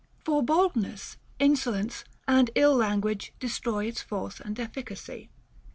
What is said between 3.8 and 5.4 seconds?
its force and efficacy.